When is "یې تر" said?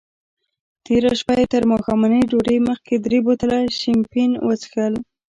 1.39-1.63